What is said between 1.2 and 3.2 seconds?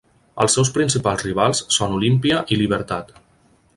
rivals són Olimpia i Libertad.